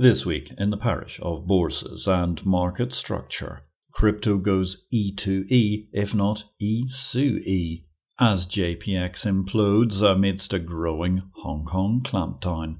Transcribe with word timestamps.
This 0.00 0.24
week 0.24 0.52
in 0.56 0.70
the 0.70 0.76
parish 0.76 1.18
of 1.24 1.48
bourses 1.48 2.06
and 2.06 2.46
market 2.46 2.92
structure, 2.92 3.62
crypto 3.90 4.38
goes 4.38 4.86
E2E, 4.94 5.88
if 5.92 6.14
not 6.14 6.44
E 6.60 6.86
sue 6.86 7.40
E, 7.44 7.84
as 8.16 8.46
JPEX 8.46 9.26
implodes 9.26 10.00
amidst 10.00 10.52
a 10.52 10.60
growing 10.60 11.22
Hong 11.38 11.64
Kong 11.64 12.00
clampdown. 12.04 12.76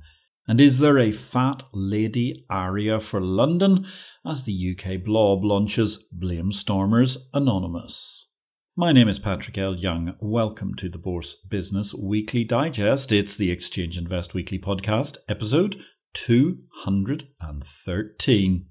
And 0.46 0.60
is 0.60 0.78
there 0.78 0.96
a 0.96 1.10
fat 1.10 1.64
lady 1.72 2.46
aria 2.48 3.00
for 3.00 3.20
London 3.20 3.84
as 4.24 4.44
the 4.44 4.76
UK 4.78 5.02
blob 5.02 5.42
launches 5.42 6.04
Blame 6.12 6.52
Stormers 6.52 7.18
Anonymous? 7.34 8.28
My 8.76 8.92
name 8.92 9.08
is 9.08 9.18
Patrick 9.18 9.58
L. 9.58 9.74
Young. 9.74 10.14
Welcome 10.20 10.76
to 10.76 10.88
the 10.88 10.98
Bourse 10.98 11.34
Business 11.34 11.92
Weekly 11.92 12.44
Digest. 12.44 13.10
It's 13.10 13.36
the 13.36 13.50
Exchange 13.50 13.98
Invest 13.98 14.34
Weekly 14.34 14.60
Podcast, 14.60 15.16
episode 15.28 15.82
213. 16.14 18.66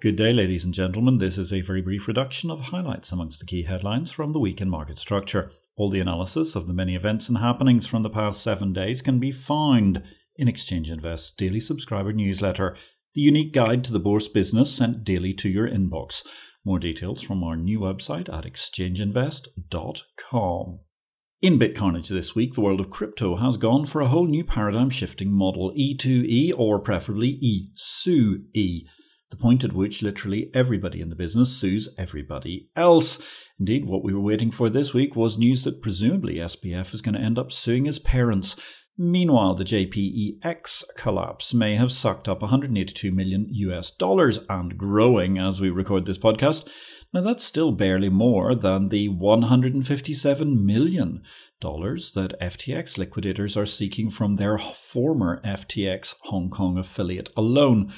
Good 0.00 0.16
day, 0.16 0.30
ladies 0.30 0.64
and 0.64 0.72
gentlemen. 0.72 1.18
This 1.18 1.36
is 1.36 1.52
a 1.52 1.60
very 1.60 1.82
brief 1.82 2.08
reduction 2.08 2.50
of 2.50 2.60
highlights 2.60 3.12
amongst 3.12 3.38
the 3.38 3.44
key 3.44 3.64
headlines 3.64 4.10
from 4.10 4.32
the 4.32 4.40
week 4.40 4.62
in 4.62 4.70
market 4.70 4.98
structure. 4.98 5.52
All 5.80 5.88
the 5.88 6.00
analysis 6.00 6.56
of 6.56 6.66
the 6.66 6.74
many 6.74 6.94
events 6.94 7.30
and 7.30 7.38
happenings 7.38 7.86
from 7.86 8.02
the 8.02 8.10
past 8.10 8.42
seven 8.42 8.74
days 8.74 9.00
can 9.00 9.18
be 9.18 9.32
found 9.32 10.02
in 10.36 10.46
Exchange 10.46 10.90
Invest's 10.90 11.32
daily 11.32 11.58
subscriber 11.58 12.12
newsletter, 12.12 12.76
the 13.14 13.22
unique 13.22 13.54
guide 13.54 13.82
to 13.84 13.92
the 13.94 13.98
bourse 13.98 14.28
business 14.28 14.70
sent 14.70 15.04
daily 15.04 15.32
to 15.32 15.48
your 15.48 15.66
inbox. 15.66 16.22
More 16.66 16.78
details 16.78 17.22
from 17.22 17.42
our 17.42 17.56
new 17.56 17.80
website 17.80 18.28
at 18.28 18.44
exchangeinvest.com. 18.44 20.80
In 21.40 21.58
BitCarnage 21.58 22.08
this 22.08 22.34
week, 22.34 22.52
the 22.52 22.60
world 22.60 22.80
of 22.80 22.90
crypto 22.90 23.36
has 23.36 23.56
gone 23.56 23.86
for 23.86 24.02
a 24.02 24.08
whole 24.08 24.26
new 24.26 24.44
paradigm 24.44 24.90
shifting 24.90 25.32
model 25.32 25.72
E2E 25.74 26.52
or 26.58 26.78
preferably 26.78 27.38
E-SUE 27.40 28.44
the 29.30 29.36
point 29.36 29.64
at 29.64 29.72
which 29.72 30.02
literally 30.02 30.50
everybody 30.54 31.00
in 31.00 31.08
the 31.08 31.14
business 31.14 31.56
sues 31.56 31.88
everybody 31.96 32.68
else. 32.76 33.22
Indeed, 33.58 33.84
what 33.84 34.02
we 34.02 34.12
were 34.12 34.20
waiting 34.20 34.50
for 34.50 34.68
this 34.68 34.92
week 34.92 35.14
was 35.14 35.38
news 35.38 35.64
that 35.64 35.82
presumably 35.82 36.36
SBF 36.36 36.92
is 36.94 37.02
going 37.02 37.14
to 37.14 37.20
end 37.20 37.38
up 37.38 37.52
suing 37.52 37.84
his 37.84 37.98
parents. 37.98 38.56
Meanwhile, 38.98 39.54
the 39.54 39.64
JPEX 39.64 40.84
collapse 40.96 41.54
may 41.54 41.76
have 41.76 41.92
sucked 41.92 42.28
up 42.28 42.42
182 42.42 43.10
million 43.12 43.46
US 43.48 43.90
dollars 43.90 44.40
and 44.48 44.76
growing 44.76 45.38
as 45.38 45.60
we 45.60 45.70
record 45.70 46.06
this 46.06 46.18
podcast. 46.18 46.68
Now, 47.12 47.22
that's 47.22 47.44
still 47.44 47.72
barely 47.72 48.08
more 48.08 48.54
than 48.54 48.88
the 48.88 49.08
157 49.08 50.66
million 50.66 51.22
dollars 51.60 52.12
that 52.12 52.38
FTX 52.40 52.98
liquidators 52.98 53.56
are 53.56 53.66
seeking 53.66 54.10
from 54.10 54.34
their 54.34 54.58
former 54.58 55.40
FTX 55.44 56.14
Hong 56.24 56.50
Kong 56.50 56.78
affiliate 56.78 57.30
alone. 57.36 57.92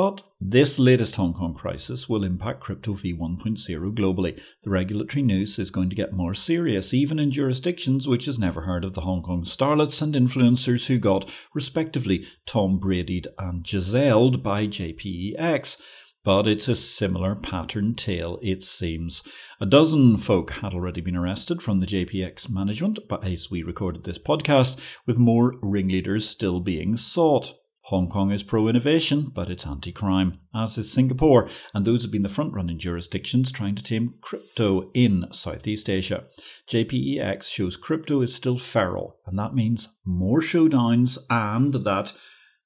But 0.00 0.22
this 0.40 0.78
latest 0.78 1.16
Hong 1.16 1.34
Kong 1.34 1.52
crisis 1.52 2.08
will 2.08 2.24
impact 2.24 2.60
crypto 2.60 2.94
v1.0 2.94 3.94
globally. 3.94 4.40
The 4.62 4.70
regulatory 4.70 5.22
noose 5.22 5.58
is 5.58 5.70
going 5.70 5.90
to 5.90 5.94
get 5.94 6.14
more 6.14 6.32
serious, 6.32 6.94
even 6.94 7.18
in 7.18 7.30
jurisdictions 7.30 8.08
which 8.08 8.24
has 8.24 8.38
never 8.38 8.62
heard 8.62 8.82
of 8.82 8.94
the 8.94 9.02
Hong 9.02 9.20
Kong 9.22 9.44
starlets 9.44 10.00
and 10.00 10.14
influencers 10.14 10.86
who 10.86 10.98
got, 10.98 11.28
respectively, 11.52 12.24
Tom 12.46 12.78
Brady'd 12.78 13.28
and 13.38 13.62
Giselled 13.62 14.42
by 14.42 14.66
JPEX. 14.66 15.78
But 16.24 16.48
it's 16.48 16.68
a 16.68 16.76
similar 16.76 17.34
pattern 17.34 17.94
tale, 17.94 18.38
it 18.40 18.64
seems. 18.64 19.22
A 19.60 19.66
dozen 19.66 20.16
folk 20.16 20.52
had 20.52 20.72
already 20.72 21.02
been 21.02 21.14
arrested 21.14 21.60
from 21.60 21.80
the 21.80 21.86
JPEX 21.86 22.48
management, 22.48 23.00
but 23.06 23.22
as 23.22 23.50
we 23.50 23.62
recorded 23.62 24.04
this 24.04 24.18
podcast, 24.18 24.78
with 25.04 25.18
more 25.18 25.56
ringleaders 25.60 26.26
still 26.26 26.60
being 26.60 26.96
sought. 26.96 27.59
Hong 27.90 28.08
Kong 28.08 28.30
is 28.30 28.44
pro 28.44 28.68
innovation, 28.68 29.32
but 29.34 29.50
it's 29.50 29.66
anti 29.66 29.90
crime, 29.90 30.38
as 30.54 30.78
is 30.78 30.92
Singapore, 30.92 31.48
and 31.74 31.84
those 31.84 32.02
have 32.02 32.12
been 32.12 32.22
the 32.22 32.28
front 32.28 32.54
running 32.54 32.78
jurisdictions 32.78 33.50
trying 33.50 33.74
to 33.74 33.82
tame 33.82 34.14
crypto 34.20 34.92
in 34.94 35.26
Southeast 35.32 35.90
Asia. 35.90 36.22
JPEX 36.68 37.42
shows 37.42 37.76
crypto 37.76 38.22
is 38.22 38.32
still 38.32 38.58
feral, 38.58 39.16
and 39.26 39.36
that 39.40 39.56
means 39.56 39.88
more 40.04 40.38
showdowns, 40.40 41.18
and 41.28 41.74
that, 41.84 42.12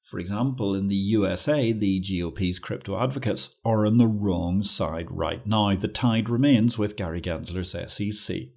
for 0.02 0.18
example, 0.18 0.74
in 0.74 0.88
the 0.88 0.94
USA, 0.94 1.72
the 1.72 2.00
GOP's 2.00 2.58
crypto 2.58 3.02
advocates 3.02 3.56
are 3.64 3.86
on 3.86 3.96
the 3.96 4.06
wrong 4.06 4.62
side 4.62 5.06
right 5.08 5.46
now. 5.46 5.74
The 5.74 5.88
tide 5.88 6.28
remains 6.28 6.76
with 6.76 6.96
Gary 6.96 7.22
Gensler's 7.22 7.74
SEC. 7.91 8.48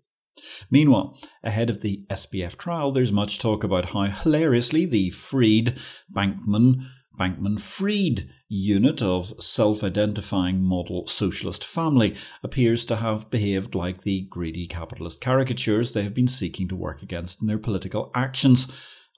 Meanwhile, 0.70 1.18
ahead 1.44 1.70
of 1.70 1.81
the 1.81 2.06
SBF 2.09 2.58
trial, 2.58 2.92
there's 2.92 3.12
much 3.12 3.40
talk 3.40 3.64
about 3.64 3.86
how 3.86 4.03
hilariously 4.03 4.86
the 4.86 5.09
Freed 5.12 5.78
Bankman 6.14 6.84
Bankman 7.18 7.59
Freed 7.59 8.30
unit 8.47 9.02
of 9.02 9.34
self 9.44 9.84
identifying 9.84 10.62
model 10.62 11.08
socialist 11.08 11.66
family 11.66 12.16
appears 12.44 12.86
to 12.86 12.97
have 12.97 13.31
behaved 13.31 13.74
like 13.74 14.02
the 14.02 14.28
greedy 14.30 14.68
capitalist 14.68 15.20
caricatures 15.20 15.92
they 15.92 16.03
have 16.03 16.14
been 16.14 16.28
seeking 16.28 16.68
to 16.68 16.76
work 16.76 17.02
against 17.02 17.42
in 17.42 17.47
their 17.47 17.58
political 17.58 18.12
actions. 18.14 18.68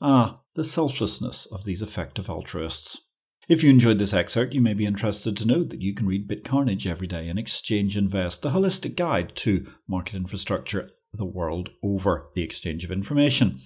Ah, 0.02 0.40
the 0.56 0.64
selflessness 0.64 1.46
of 1.48 1.66
these 1.66 1.82
effective 1.82 2.30
altruists. 2.30 3.02
If 3.50 3.64
you 3.64 3.70
enjoyed 3.70 4.00
this 4.00 4.14
excerpt, 4.14 4.54
you 4.54 4.62
may 4.62 4.76
be 4.76 4.86
interested 4.86 5.36
to 5.38 5.48
note 5.48 5.70
that 5.72 5.82
you 5.82 5.94
can 5.94 6.06
read 6.06 6.30
BitCarnage 6.30 6.86
every 6.86 7.08
day 7.08 7.28
and 7.28 7.38
Exchange 7.38 7.98
Invest, 7.98 8.44
the 8.44 8.52
holistic 8.52 8.96
guide 8.96 9.36
to 9.38 9.68
market 9.88 10.16
infrastructure 10.16 10.92
the 11.14 11.26
world 11.26 11.70
over 11.84 12.30
the 12.36 12.44
exchange 12.44 12.84
of 12.84 12.92
information. 12.92 13.62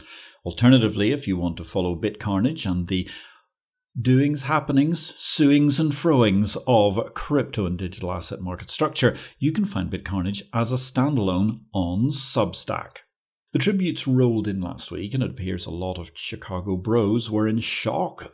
Alternatively, 0.46 1.12
if 1.12 1.28
you 1.28 1.38
want 1.38 1.58
to 1.58 1.64
follow 1.64 1.96
BitCarnage 1.96 2.70
and 2.70 2.88
the 2.88 3.09
doings, 4.00 4.44
happenings, 4.44 5.16
suings, 5.16 5.80
and 5.80 5.92
froings 5.94 6.58
of 6.68 7.14
crypto 7.14 7.66
and 7.66 7.78
digital 7.78 8.12
asset 8.12 8.42
market 8.42 8.72
structure, 8.72 9.16
you 9.40 9.52
can 9.52 9.66
find 9.66 9.92
BitCarnage 9.92 10.42
as 10.54 10.72
a 10.72 10.76
standalone 10.76 11.62
on 11.74 12.09
Substack. 12.09 13.00
The 13.52 13.60
tributes 13.60 14.08
rolled 14.08 14.48
in 14.48 14.62
last 14.62 14.90
week, 14.90 15.14
and 15.14 15.22
it 15.22 15.30
appears 15.30 15.66
a 15.66 15.72
lot 15.72 16.00
of 16.00 16.12
Chicago 16.16 16.75
bros 16.75 17.30
were 17.30 17.48
in 17.48 17.60
shock 17.60 18.31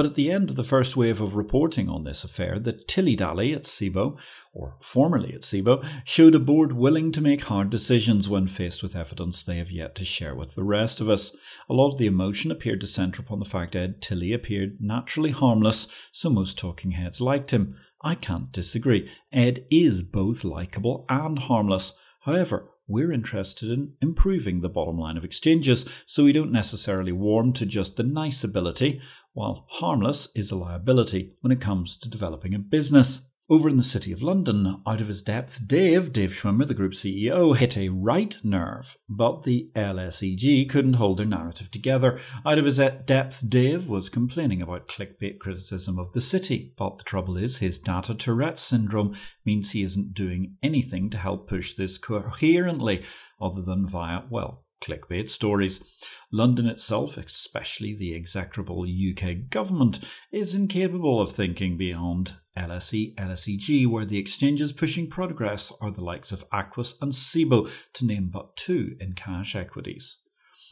but 0.00 0.06
at 0.06 0.14
the 0.14 0.32
end 0.32 0.48
of 0.48 0.56
the 0.56 0.64
first 0.64 0.96
wave 0.96 1.20
of 1.20 1.34
reporting 1.34 1.86
on 1.86 2.04
this 2.04 2.24
affair, 2.24 2.58
the 2.58 2.72
Tilly 2.72 3.14
Dally 3.14 3.52
at 3.52 3.64
Cboe, 3.64 4.18
or 4.54 4.78
formerly 4.80 5.34
at 5.34 5.42
Cboe, 5.42 5.86
showed 6.06 6.34
a 6.34 6.38
board 6.38 6.72
willing 6.72 7.12
to 7.12 7.20
make 7.20 7.42
hard 7.42 7.68
decisions 7.68 8.26
when 8.26 8.46
faced 8.46 8.82
with 8.82 8.96
evidence 8.96 9.42
they 9.42 9.58
have 9.58 9.70
yet 9.70 9.94
to 9.96 10.04
share 10.06 10.34
with 10.34 10.54
the 10.54 10.64
rest 10.64 11.02
of 11.02 11.10
us. 11.10 11.36
A 11.68 11.74
lot 11.74 11.92
of 11.92 11.98
the 11.98 12.06
emotion 12.06 12.50
appeared 12.50 12.80
to 12.80 12.86
centre 12.86 13.20
upon 13.20 13.40
the 13.40 13.44
fact 13.44 13.76
Ed 13.76 14.00
Tilly 14.00 14.32
appeared 14.32 14.78
naturally 14.80 15.32
harmless, 15.32 15.86
so 16.12 16.30
most 16.30 16.56
talking 16.56 16.92
heads 16.92 17.20
liked 17.20 17.50
him. 17.50 17.76
I 18.00 18.14
can't 18.14 18.50
disagree. 18.50 19.06
Ed 19.30 19.66
is 19.70 20.02
both 20.02 20.44
likeable 20.44 21.04
and 21.10 21.38
harmless. 21.38 21.92
However, 22.20 22.70
we're 22.90 23.12
interested 23.12 23.70
in 23.70 23.92
improving 24.02 24.60
the 24.60 24.68
bottom 24.68 24.98
line 24.98 25.16
of 25.16 25.24
exchanges, 25.24 25.88
so 26.06 26.24
we 26.24 26.32
don't 26.32 26.52
necessarily 26.52 27.12
warm 27.12 27.52
to 27.54 27.64
just 27.64 27.96
the 27.96 28.02
nice 28.02 28.42
ability, 28.42 29.00
while 29.32 29.64
harmless 29.68 30.28
is 30.34 30.50
a 30.50 30.56
liability 30.56 31.32
when 31.40 31.52
it 31.52 31.60
comes 31.60 31.96
to 31.96 32.10
developing 32.10 32.52
a 32.54 32.58
business. 32.58 33.29
Over 33.52 33.68
in 33.68 33.76
the 33.76 33.82
City 33.82 34.12
of 34.12 34.22
London, 34.22 34.80
out 34.86 35.00
of 35.00 35.08
his 35.08 35.22
depth, 35.22 35.66
Dave, 35.66 36.12
Dave 36.12 36.30
Schwimmer, 36.30 36.64
the 36.64 36.72
group 36.72 36.92
CEO, 36.92 37.56
hit 37.56 37.76
a 37.76 37.88
right 37.88 38.36
nerve, 38.44 38.96
but 39.08 39.42
the 39.42 39.72
LSEG 39.74 40.68
couldn't 40.68 40.94
hold 40.94 41.16
their 41.16 41.26
narrative 41.26 41.68
together. 41.68 42.20
Out 42.46 42.58
of 42.60 42.64
his 42.64 42.76
depth, 42.76 43.50
Dave 43.50 43.88
was 43.88 44.08
complaining 44.08 44.62
about 44.62 44.86
clickbait 44.86 45.40
criticism 45.40 45.98
of 45.98 46.12
the 46.12 46.20
city, 46.20 46.74
but 46.76 46.98
the 46.98 47.02
trouble 47.02 47.36
is 47.36 47.58
his 47.58 47.80
data 47.80 48.14
Tourette 48.14 48.60
syndrome 48.60 49.16
means 49.44 49.72
he 49.72 49.82
isn't 49.82 50.14
doing 50.14 50.54
anything 50.62 51.10
to 51.10 51.18
help 51.18 51.48
push 51.48 51.74
this 51.74 51.98
coherently, 51.98 53.02
other 53.40 53.62
than 53.62 53.84
via, 53.84 54.22
well, 54.30 54.64
clickbait 54.80 55.28
stories. 55.28 55.82
London 56.30 56.66
itself, 56.66 57.16
especially 57.16 57.96
the 57.96 58.14
execrable 58.14 58.86
UK 58.86 59.50
government, 59.50 59.98
is 60.30 60.54
incapable 60.54 61.20
of 61.20 61.32
thinking 61.32 61.76
beyond 61.76 62.34
LSE, 62.56 63.14
LSEG, 63.14 63.86
where 63.86 64.04
the 64.04 64.18
exchanges 64.18 64.72
pushing 64.72 65.08
progress 65.08 65.72
are 65.80 65.90
the 65.90 66.04
likes 66.04 66.32
of 66.32 66.44
Aquis 66.52 66.94
and 67.00 67.12
Cboe, 67.12 67.70
to 67.94 68.04
name 68.04 68.28
but 68.28 68.56
two 68.56 68.96
in 69.00 69.12
cash 69.12 69.54
equities. 69.54 70.18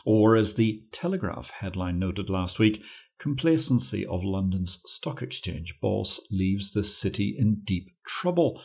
Or, 0.04 0.36
as 0.36 0.54
the 0.54 0.84
Telegraph 0.92 1.50
headline 1.50 1.98
noted 1.98 2.30
last 2.30 2.58
week, 2.58 2.82
complacency 3.18 4.06
of 4.06 4.24
London's 4.24 4.80
stock 4.86 5.22
exchange 5.22 5.78
boss 5.80 6.20
leaves 6.30 6.72
the 6.72 6.82
city 6.82 7.34
in 7.36 7.62
deep 7.64 7.90
trouble, 8.06 8.62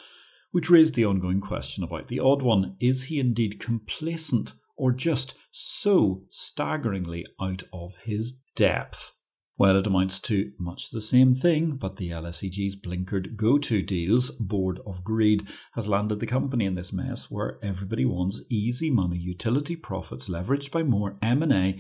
which 0.52 0.70
raised 0.70 0.96
the 0.96 1.06
ongoing 1.06 1.42
question 1.42 1.84
about 1.84 2.08
the 2.08 2.20
odd 2.20 2.42
one 2.42 2.78
is 2.80 3.06
he 3.06 3.20
indeed 3.20 3.60
complacent 3.60 4.54
or 4.78 4.92
just 4.92 5.36
so 5.52 6.24
staggeringly 6.30 7.26
out 7.40 7.64
of 7.74 7.96
his 8.04 8.40
depth? 8.56 9.14
Well, 9.56 9.78
it 9.78 9.86
amounts 9.86 10.20
to 10.22 10.52
much 10.58 10.90
the 10.90 11.00
same 11.00 11.36
thing, 11.36 11.76
but 11.76 11.98
the 11.98 12.10
LSEG's 12.10 12.76
blinkered 12.76 13.38
go 13.38 13.60
to 13.60 13.84
deals 13.84 14.32
board 14.32 14.80
of 14.86 15.04
greed 15.04 15.48
has 15.74 15.88
landed 15.88 16.20
the 16.20 16.26
company 16.26 16.66
in 16.66 16.74
this 16.74 16.92
mess 16.92 17.30
where 17.30 17.60
everybody 17.64 18.04
wants 18.04 18.42
easy 18.50 18.90
money 18.90 19.18
utility 19.18 19.76
profits 19.76 20.28
leveraged 20.28 20.72
by 20.72 20.82
more 20.82 21.18
M&A 21.22 21.80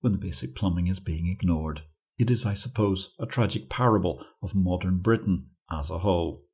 when 0.00 0.12
the 0.12 0.18
basic 0.18 0.54
plumbing 0.54 0.88
is 0.88 1.00
being 1.00 1.26
ignored. 1.26 1.82
It 2.18 2.30
is, 2.30 2.44
I 2.44 2.52
suppose, 2.52 3.14
a 3.18 3.24
tragic 3.24 3.70
parable 3.70 4.22
of 4.42 4.54
modern 4.54 4.98
Britain 4.98 5.46
as 5.70 5.88
a 5.88 6.00
whole. 6.00 6.44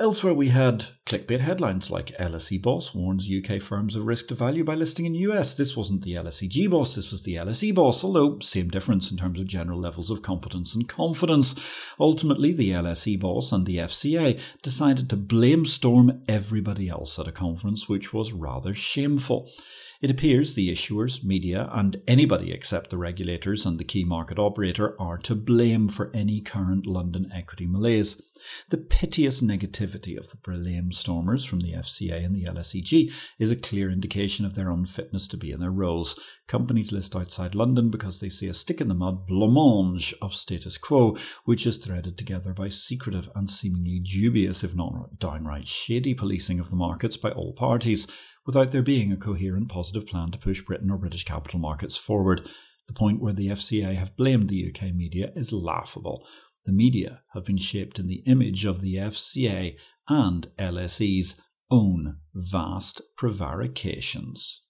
Elsewhere, 0.00 0.32
we 0.32 0.48
had 0.48 0.86
clickbait 1.04 1.40
headlines 1.40 1.90
like 1.90 2.16
LSE 2.16 2.62
boss 2.62 2.94
warns 2.94 3.30
UK 3.30 3.60
firms 3.60 3.94
of 3.94 4.06
risk 4.06 4.28
to 4.28 4.34
value 4.34 4.64
by 4.64 4.74
listing 4.74 5.04
in 5.04 5.14
US. 5.14 5.52
This 5.52 5.76
wasn't 5.76 6.00
the 6.04 6.14
LSEG 6.14 6.70
boss, 6.70 6.94
this 6.94 7.10
was 7.10 7.20
the 7.20 7.34
LSE 7.34 7.74
boss, 7.74 8.02
although 8.02 8.38
same 8.38 8.68
difference 8.70 9.10
in 9.10 9.18
terms 9.18 9.38
of 9.38 9.46
general 9.46 9.78
levels 9.78 10.08
of 10.08 10.22
competence 10.22 10.74
and 10.74 10.88
confidence. 10.88 11.54
Ultimately, 12.00 12.54
the 12.54 12.70
LSE 12.70 13.20
boss 13.20 13.52
and 13.52 13.66
the 13.66 13.76
FCA 13.76 14.40
decided 14.62 15.10
to 15.10 15.18
blame 15.18 15.66
storm 15.66 16.22
everybody 16.26 16.88
else 16.88 17.18
at 17.18 17.28
a 17.28 17.32
conference, 17.32 17.86
which 17.86 18.14
was 18.14 18.32
rather 18.32 18.72
shameful. 18.72 19.50
It 20.00 20.10
appears 20.10 20.54
the 20.54 20.72
issuers, 20.72 21.22
media, 21.22 21.68
and 21.74 22.00
anybody 22.08 22.52
except 22.52 22.88
the 22.88 22.96
regulators 22.96 23.66
and 23.66 23.78
the 23.78 23.84
key 23.84 24.02
market 24.02 24.38
operator 24.38 24.98
are 24.98 25.18
to 25.18 25.34
blame 25.34 25.90
for 25.90 26.10
any 26.14 26.40
current 26.40 26.86
London 26.86 27.30
equity 27.34 27.66
malaise. 27.66 28.18
The 28.70 28.78
piteous 28.78 29.42
negativity 29.42 30.16
of 30.16 30.30
the 30.30 30.38
blame 30.38 30.92
stormers 30.92 31.44
from 31.44 31.60
the 31.60 31.72
FCA 31.72 32.24
and 32.24 32.34
the 32.34 32.44
LSEG 32.44 33.12
is 33.38 33.50
a 33.50 33.56
clear 33.56 33.90
indication 33.90 34.46
of 34.46 34.54
their 34.54 34.70
unfitness 34.70 35.28
to 35.28 35.36
be 35.36 35.50
in 35.50 35.60
their 35.60 35.70
roles. 35.70 36.18
Companies 36.48 36.92
list 36.92 37.14
outside 37.14 37.54
London 37.54 37.90
because 37.90 38.20
they 38.20 38.30
see 38.30 38.48
a 38.48 38.54
stick 38.54 38.80
in 38.80 38.88
the 38.88 38.94
mud 38.94 39.26
blancmange 39.28 40.14
of 40.22 40.32
status 40.32 40.78
quo, 40.78 41.14
which 41.44 41.66
is 41.66 41.76
threaded 41.76 42.16
together 42.16 42.54
by 42.54 42.70
secretive 42.70 43.28
and 43.34 43.50
seemingly 43.50 43.98
dubious, 43.98 44.64
if 44.64 44.74
not 44.74 45.18
downright 45.18 45.66
shady, 45.66 46.14
policing 46.14 46.58
of 46.58 46.70
the 46.70 46.76
markets 46.76 47.18
by 47.18 47.30
all 47.32 47.52
parties 47.52 48.06
without 48.50 48.72
there 48.72 48.82
being 48.82 49.12
a 49.12 49.16
coherent 49.16 49.68
positive 49.68 50.04
plan 50.04 50.28
to 50.32 50.36
push 50.36 50.60
Britain 50.60 50.90
or 50.90 50.98
British 50.98 51.22
capital 51.22 51.60
markets 51.60 51.96
forward. 51.96 52.44
The 52.88 52.92
point 52.92 53.22
where 53.22 53.32
the 53.32 53.46
FCA 53.46 53.94
have 53.94 54.16
blamed 54.16 54.48
the 54.48 54.74
UK 54.74 54.92
media 54.92 55.30
is 55.36 55.52
laughable. 55.52 56.26
The 56.66 56.72
media 56.72 57.20
have 57.32 57.44
been 57.44 57.58
shaped 57.58 58.00
in 58.00 58.08
the 58.08 58.24
image 58.26 58.64
of 58.64 58.80
the 58.80 58.96
FCA 58.96 59.76
and 60.08 60.48
LSE's 60.58 61.36
own 61.70 62.16
vast 62.34 63.00
prevarications. 63.16 64.62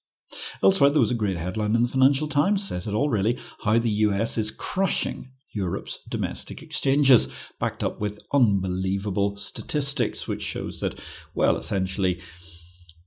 Elsewhere, 0.62 0.90
there 0.90 1.00
was 1.00 1.10
a 1.10 1.14
great 1.14 1.38
headline 1.38 1.74
in 1.74 1.82
the 1.82 1.88
Financial 1.88 2.28
Times, 2.28 2.62
says 2.62 2.86
it 2.86 2.92
all 2.92 3.08
really, 3.08 3.38
how 3.64 3.78
the 3.78 3.88
US 3.88 4.36
is 4.36 4.50
crushing 4.50 5.30
Europe's 5.52 6.00
domestic 6.06 6.62
exchanges, 6.62 7.28
backed 7.58 7.82
up 7.82 7.98
with 7.98 8.18
unbelievable 8.30 9.36
statistics, 9.36 10.28
which 10.28 10.42
shows 10.42 10.80
that, 10.80 11.00
well, 11.34 11.56
essentially, 11.56 12.20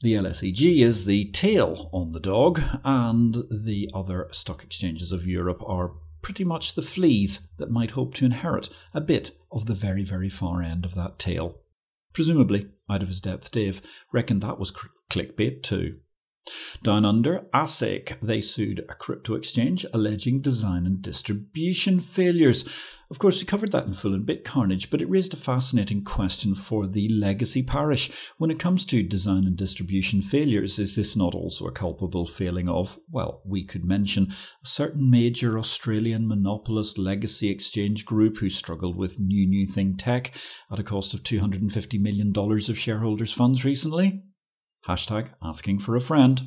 the 0.04 0.14
LSEG 0.16 0.84
is 0.84 1.06
the 1.06 1.32
tail 1.32 1.90
on 1.94 2.12
the 2.12 2.20
dog, 2.20 2.62
and 2.84 3.38
the 3.50 3.90
other 3.94 4.28
stock 4.32 4.62
exchanges 4.62 5.14
of 5.14 5.26
Europe 5.26 5.64
are 5.66 5.94
pretty 6.22 6.44
much 6.44 6.74
the 6.74 6.82
fleas 6.82 7.48
that 7.58 7.72
might 7.72 7.92
hope 7.92 8.14
to 8.16 8.26
inherit 8.26 8.70
a 8.94 9.00
bit 9.00 9.32
of 9.50 9.66
the 9.66 9.74
very, 9.74 10.04
very 10.04 10.30
far 10.30 10.62
end 10.62 10.84
of 10.84 10.94
that 10.96 11.18
tail. 11.20 11.60
Presumably, 12.14 12.68
out 12.90 13.02
of 13.02 13.08
his 13.08 13.22
depth, 13.22 13.50
Dave 13.52 13.82
reckoned 14.12 14.42
that 14.42 14.60
was 14.60 14.74
clickbait 15.10 15.64
too. 15.64 16.00
Down 16.84 17.06
under, 17.06 17.46
ASIC, 17.54 18.20
they 18.22 18.42
sued 18.42 18.84
a 18.90 18.96
crypto 18.96 19.36
exchange 19.36 19.86
alleging 19.94 20.42
design 20.42 20.86
and 20.86 21.02
distribution 21.02 22.02
failures. 22.02 22.68
Of 23.14 23.20
course, 23.20 23.40
we 23.40 23.46
covered 23.46 23.72
that 23.74 23.86
in 23.86 23.94
full 23.94 24.16
in 24.16 24.24
Bit 24.24 24.44
Carnage, 24.44 24.90
but 24.90 25.00
it 25.00 25.08
raised 25.08 25.36
a 25.36 25.38
fascinating 25.38 26.04
question 26.04 26.56
for 26.56 26.88
the 26.88 27.08
legacy 27.10 27.62
parish. 27.62 28.10
When 28.40 28.50
it 28.50 28.58
comes 28.58 28.88
to 28.88 29.04
design 29.04 29.46
and 29.46 29.56
distribution 29.56 30.24
failures, 30.24 30.80
is 30.80 30.96
this 30.96 31.16
not 31.16 31.36
also 31.36 31.68
a 31.68 31.72
culpable 31.72 32.26
failing 32.26 32.68
of, 32.68 32.98
well, 33.12 33.44
we 33.46 33.66
could 33.66 33.86
mention 33.86 34.34
a 34.64 34.68
certain 34.68 35.12
major 35.12 35.60
Australian 35.60 36.28
monopolist 36.28 36.98
legacy 36.98 37.52
exchange 37.52 38.04
group 38.04 38.38
who 38.40 38.50
struggled 38.50 38.98
with 38.98 39.20
new 39.20 39.48
new 39.48 39.68
thing 39.68 39.96
tech 39.96 40.32
at 40.72 40.80
a 40.80 40.84
cost 40.84 41.14
of 41.14 41.22
$250 41.22 42.02
million 42.02 42.34
of 42.36 42.80
shareholders' 42.80 43.32
funds 43.32 43.64
recently? 43.64 44.24
Hashtag 44.88 45.30
asking 45.40 45.82
for 45.82 45.96
a 45.96 46.02
friend. 46.02 46.42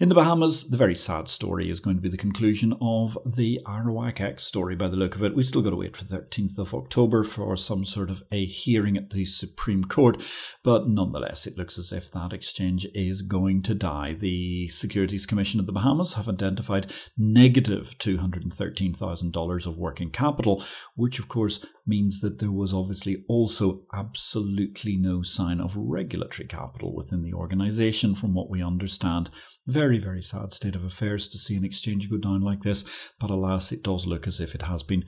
In 0.00 0.08
the 0.08 0.14
Bahamas, 0.16 0.70
the 0.70 0.76
very 0.76 0.96
sad 0.96 1.28
story 1.28 1.70
is 1.70 1.78
going 1.78 1.94
to 1.94 2.02
be 2.02 2.08
the 2.08 2.16
conclusion 2.16 2.74
of 2.80 3.16
the 3.24 3.60
Arawak 3.64 4.20
X 4.20 4.42
story 4.42 4.74
by 4.74 4.88
the 4.88 4.96
look 4.96 5.14
of 5.14 5.22
it. 5.22 5.36
We've 5.36 5.46
still 5.46 5.62
got 5.62 5.70
to 5.70 5.76
wait 5.76 5.96
for 5.96 6.02
the 6.02 6.18
13th 6.18 6.58
of 6.58 6.74
October 6.74 7.22
for 7.22 7.56
some 7.56 7.84
sort 7.84 8.10
of 8.10 8.24
a 8.32 8.44
hearing 8.44 8.96
at 8.96 9.10
the 9.10 9.24
Supreme 9.24 9.84
Court, 9.84 10.20
but 10.64 10.88
nonetheless, 10.88 11.46
it 11.46 11.56
looks 11.56 11.78
as 11.78 11.92
if 11.92 12.10
that 12.10 12.32
exchange 12.32 12.88
is 12.92 13.22
going 13.22 13.62
to 13.62 13.74
die. 13.76 14.14
The 14.14 14.66
Securities 14.66 15.26
Commission 15.26 15.60
of 15.60 15.66
the 15.66 15.72
Bahamas 15.72 16.14
have 16.14 16.28
identified 16.28 16.92
negative 17.16 17.94
$213,000 17.98 19.66
of 19.66 19.78
working 19.78 20.10
capital, 20.10 20.64
which 20.96 21.20
of 21.20 21.28
course 21.28 21.64
means 21.86 22.20
that 22.20 22.40
there 22.40 22.50
was 22.50 22.74
obviously 22.74 23.24
also 23.28 23.82
absolutely 23.94 24.96
no 24.96 25.22
sign 25.22 25.60
of 25.60 25.76
regulatory 25.76 26.48
capital 26.48 26.92
within 26.96 27.22
the 27.22 27.34
organization, 27.34 28.16
from 28.16 28.34
what 28.34 28.50
we 28.50 28.60
understand. 28.60 29.30
Very, 29.66 29.83
very 29.84 29.98
very 29.98 30.22
sad 30.22 30.50
state 30.50 30.74
of 30.74 30.82
affairs 30.82 31.28
to 31.28 31.36
see 31.36 31.56
an 31.56 31.64
exchange 31.64 32.08
go 32.08 32.16
down 32.16 32.40
like 32.40 32.62
this, 32.62 32.86
but 33.20 33.28
alas, 33.28 33.70
it 33.70 33.82
does 33.82 34.06
look 34.06 34.26
as 34.26 34.40
if 34.40 34.54
it 34.54 34.62
has 34.62 34.82
been 34.82 35.04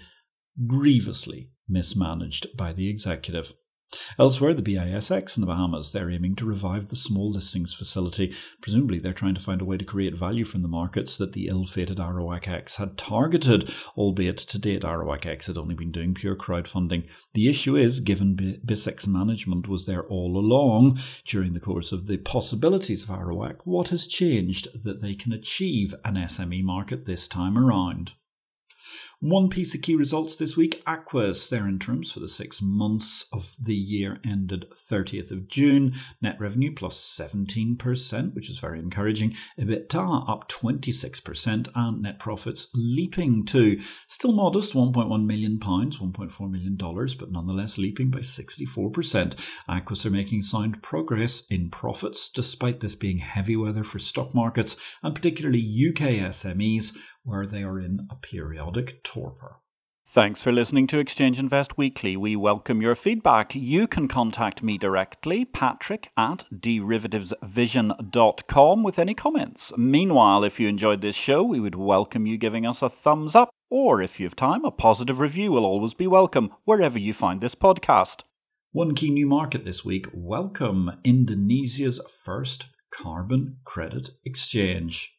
grievously 0.66 1.50
mismanaged 1.66 2.54
by 2.58 2.74
the 2.74 2.90
executive. 2.90 3.54
Elsewhere, 4.18 4.52
the 4.52 4.62
BISX 4.62 5.36
in 5.36 5.42
the 5.42 5.46
Bahamas, 5.46 5.92
they're 5.92 6.10
aiming 6.10 6.34
to 6.36 6.44
revive 6.44 6.86
the 6.86 6.96
small 6.96 7.30
listings 7.30 7.72
facility. 7.72 8.34
Presumably, 8.60 8.98
they're 8.98 9.12
trying 9.12 9.34
to 9.36 9.40
find 9.40 9.60
a 9.60 9.64
way 9.64 9.76
to 9.76 9.84
create 9.84 10.14
value 10.14 10.44
from 10.44 10.62
the 10.62 10.68
markets 10.68 11.16
that 11.18 11.34
the 11.34 11.48
ill 11.48 11.66
fated 11.66 11.98
Arawak 11.98 12.48
X 12.48 12.76
had 12.76 12.98
targeted, 12.98 13.70
albeit 13.96 14.38
to 14.38 14.58
date, 14.58 14.82
Arawak 14.82 15.24
X 15.24 15.46
had 15.46 15.56
only 15.56 15.74
been 15.74 15.92
doing 15.92 16.14
pure 16.14 16.34
crowdfunding. 16.34 17.08
The 17.34 17.48
issue 17.48 17.76
is, 17.76 18.00
given 18.00 18.36
BISX 18.36 19.06
management 19.06 19.68
was 19.68 19.86
there 19.86 20.04
all 20.06 20.36
along 20.36 20.98
during 21.24 21.52
the 21.52 21.60
course 21.60 21.92
of 21.92 22.06
the 22.06 22.18
possibilities 22.18 23.04
of 23.04 23.10
Arawak, 23.10 23.60
what 23.64 23.88
has 23.88 24.06
changed 24.06 24.68
that 24.82 25.00
they 25.00 25.14
can 25.14 25.32
achieve 25.32 25.94
an 26.04 26.14
SME 26.14 26.62
market 26.62 27.06
this 27.06 27.28
time 27.28 27.56
around? 27.56 28.14
One 29.20 29.48
piece 29.48 29.74
of 29.74 29.80
key 29.80 29.96
results 29.96 30.36
this 30.36 30.58
week 30.58 30.82
Aquis, 30.86 31.48
their 31.48 31.66
interims 31.66 32.12
for 32.12 32.20
the 32.20 32.28
six 32.28 32.60
months 32.60 33.24
of 33.32 33.56
the 33.58 33.74
year 33.74 34.20
ended 34.22 34.66
30th 34.90 35.30
of 35.30 35.48
June. 35.48 35.94
Net 36.20 36.36
revenue 36.38 36.70
plus 36.74 37.00
17%, 37.18 38.34
which 38.34 38.50
is 38.50 38.58
very 38.58 38.78
encouraging. 38.78 39.34
EBITDA 39.58 40.28
up 40.28 40.50
26%, 40.50 41.68
and 41.74 42.02
net 42.02 42.18
profits 42.18 42.68
leaping 42.74 43.46
to 43.46 43.80
still 44.06 44.32
modest 44.32 44.74
£1.1 44.74 45.24
million, 45.24 45.58
$1.4 45.58 46.50
million, 46.50 46.76
but 46.76 47.32
nonetheless 47.32 47.78
leaping 47.78 48.10
by 48.10 48.18
64%. 48.20 49.34
Aquis 49.66 50.04
are 50.04 50.10
making 50.10 50.42
sound 50.42 50.82
progress 50.82 51.46
in 51.48 51.70
profits, 51.70 52.28
despite 52.28 52.80
this 52.80 52.94
being 52.94 53.18
heavy 53.18 53.56
weather 53.56 53.82
for 53.82 53.98
stock 53.98 54.34
markets, 54.34 54.76
and 55.02 55.14
particularly 55.14 55.60
UK 55.60 56.20
SMEs, 56.28 56.94
where 57.24 57.46
they 57.46 57.62
are 57.64 57.80
in 57.80 58.06
a 58.10 58.14
periodic 58.16 59.02
torpor. 59.06 59.56
Thanks 60.08 60.40
for 60.42 60.52
listening 60.52 60.86
to 60.88 60.98
Exchange 60.98 61.38
Invest 61.38 61.78
Weekly. 61.78 62.16
We 62.16 62.36
welcome 62.36 62.82
your 62.82 62.94
feedback. 62.94 63.54
You 63.54 63.86
can 63.86 64.08
contact 64.08 64.62
me 64.62 64.78
directly, 64.78 65.44
patrick 65.44 66.10
at 66.16 66.46
derivativesvision.com, 66.54 68.82
with 68.82 68.98
any 68.98 69.14
comments. 69.14 69.72
Meanwhile, 69.76 70.44
if 70.44 70.58
you 70.58 70.68
enjoyed 70.68 71.02
this 71.02 71.16
show, 71.16 71.42
we 71.42 71.60
would 71.60 71.74
welcome 71.74 72.26
you 72.26 72.36
giving 72.36 72.66
us 72.66 72.82
a 72.82 72.88
thumbs 72.88 73.34
up, 73.34 73.50
or 73.70 74.00
if 74.00 74.18
you 74.18 74.26
have 74.26 74.36
time, 74.36 74.64
a 74.64 74.70
positive 74.70 75.20
review 75.20 75.52
will 75.52 75.64
always 75.64 75.94
be 75.94 76.06
welcome 76.06 76.50
wherever 76.64 76.98
you 76.98 77.14
find 77.14 77.40
this 77.40 77.54
podcast. 77.54 78.22
One 78.72 78.94
key 78.94 79.10
new 79.10 79.26
market 79.26 79.64
this 79.64 79.84
week 79.84 80.06
welcome 80.12 80.90
Indonesia's 81.04 82.00
first 82.24 82.66
carbon 82.90 83.58
credit 83.64 84.10
exchange. 84.24 85.15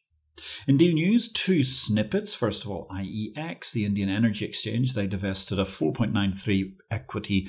In 0.66 0.76
deal 0.76 0.94
news, 0.94 1.28
two 1.28 1.64
snippets. 1.64 2.34
First 2.34 2.64
of 2.64 2.70
all, 2.70 2.88
IEX, 2.88 3.72
the 3.72 3.84
Indian 3.84 4.08
Energy 4.08 4.44
Exchange, 4.44 4.94
they 4.94 5.06
divested 5.06 5.58
a 5.58 5.64
4.93 5.64 6.74
equity 6.90 7.48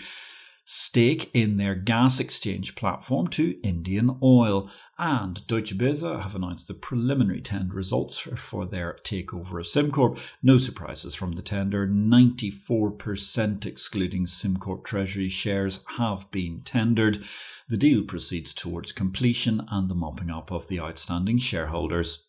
stake 0.71 1.31
in 1.33 1.57
their 1.57 1.73
gas 1.73 2.19
exchange 2.19 2.75
platform 2.75 3.25
to 3.25 3.59
Indian 3.63 4.15
Oil. 4.21 4.69
And 4.99 5.45
Deutsche 5.47 5.75
Börse 5.75 6.21
have 6.21 6.35
announced 6.35 6.67
the 6.67 6.75
preliminary 6.75 7.41
tender 7.41 7.73
results 7.73 8.19
for 8.19 8.67
their 8.67 8.99
takeover 9.03 9.59
of 9.59 9.65
SimCorp. 9.65 10.19
No 10.43 10.59
surprises 10.59 11.15
from 11.15 11.31
the 11.31 11.41
tender. 11.41 11.87
94% 11.87 13.65
excluding 13.65 14.27
SimCorp 14.27 14.83
Treasury 14.83 15.27
shares 15.27 15.79
have 15.97 16.29
been 16.29 16.61
tendered. 16.61 17.23
The 17.67 17.77
deal 17.77 18.03
proceeds 18.03 18.53
towards 18.53 18.91
completion 18.91 19.65
and 19.71 19.89
the 19.89 19.95
mopping 19.95 20.29
up 20.29 20.51
of 20.51 20.67
the 20.67 20.79
outstanding 20.79 21.39
shareholders. 21.39 22.27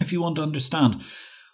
If 0.00 0.12
you 0.12 0.22
want 0.22 0.36
to 0.36 0.42
understand 0.42 1.02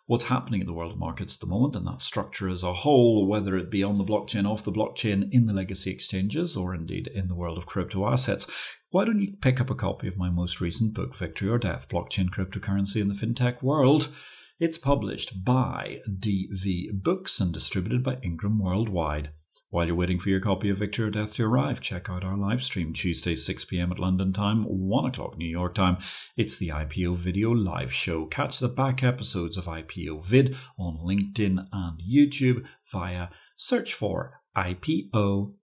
what's 0.06 0.24
happening 0.24 0.60
in 0.60 0.66
the 0.66 0.72
world 0.72 0.98
markets 0.98 1.34
at 1.34 1.40
the 1.40 1.46
moment 1.48 1.74
and 1.74 1.86
that 1.86 2.00
structure 2.00 2.48
as 2.48 2.62
a 2.62 2.72
whole, 2.72 3.26
whether 3.26 3.56
it 3.56 3.70
be 3.70 3.82
on 3.82 3.98
the 3.98 4.04
blockchain, 4.04 4.48
off 4.48 4.62
the 4.62 4.70
blockchain, 4.70 5.28
in 5.32 5.46
the 5.46 5.52
legacy 5.52 5.90
exchanges, 5.90 6.56
or 6.56 6.74
indeed 6.74 7.08
in 7.08 7.26
the 7.26 7.34
world 7.34 7.58
of 7.58 7.66
crypto 7.66 8.08
assets, 8.08 8.46
why 8.90 9.04
don't 9.04 9.20
you 9.20 9.36
pick 9.40 9.60
up 9.60 9.68
a 9.68 9.74
copy 9.74 10.06
of 10.06 10.16
my 10.16 10.30
most 10.30 10.60
recent 10.60 10.94
book, 10.94 11.16
Victory 11.16 11.48
or 11.48 11.58
Death 11.58 11.88
Blockchain, 11.88 12.30
Cryptocurrency, 12.30 13.00
in 13.00 13.08
the 13.08 13.14
FinTech 13.14 13.62
World? 13.62 14.08
It's 14.60 14.78
published 14.78 15.44
by 15.44 15.98
DV 16.08 17.02
Books 17.02 17.40
and 17.40 17.52
distributed 17.52 18.04
by 18.04 18.18
Ingram 18.22 18.60
Worldwide. 18.60 19.30
While 19.70 19.86
you're 19.86 19.96
waiting 19.96 20.20
for 20.20 20.28
your 20.28 20.40
copy 20.40 20.70
of 20.70 20.78
Victory 20.78 21.08
or 21.08 21.10
Death 21.10 21.34
to 21.34 21.44
arrive, 21.44 21.80
check 21.80 22.08
out 22.08 22.22
our 22.22 22.36
live 22.36 22.62
stream 22.62 22.92
Tuesday, 22.92 23.34
6 23.34 23.64
p.m. 23.64 23.90
at 23.90 23.98
London 23.98 24.32
time, 24.32 24.62
1 24.62 25.06
o'clock 25.06 25.36
New 25.36 25.48
York 25.48 25.74
time. 25.74 25.98
It's 26.36 26.56
the 26.56 26.68
IPO 26.68 27.16
Video 27.16 27.50
Live 27.50 27.92
Show. 27.92 28.26
Catch 28.26 28.60
the 28.60 28.68
back 28.68 29.02
episodes 29.02 29.56
of 29.56 29.64
IPO 29.64 30.24
Vid 30.24 30.56
on 30.78 30.98
LinkedIn 30.98 31.66
and 31.72 32.00
YouTube 32.00 32.64
via 32.92 33.28
search 33.56 33.92
for 33.92 34.40
IPO 34.56 35.54